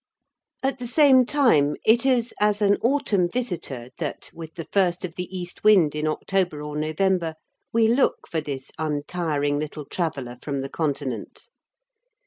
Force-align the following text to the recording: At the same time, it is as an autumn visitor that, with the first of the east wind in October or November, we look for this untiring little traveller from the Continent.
At 0.63 0.79
the 0.79 0.87
same 0.87 1.27
time, 1.27 1.75
it 1.85 2.07
is 2.07 2.33
as 2.41 2.59
an 2.59 2.77
autumn 2.77 3.29
visitor 3.29 3.91
that, 3.99 4.31
with 4.33 4.55
the 4.55 4.65
first 4.71 5.05
of 5.05 5.13
the 5.13 5.25
east 5.25 5.63
wind 5.63 5.93
in 5.93 6.07
October 6.07 6.63
or 6.63 6.75
November, 6.75 7.35
we 7.71 7.87
look 7.87 8.27
for 8.27 8.41
this 8.41 8.71
untiring 8.79 9.59
little 9.59 9.85
traveller 9.85 10.39
from 10.41 10.61
the 10.61 10.69
Continent. 10.69 11.49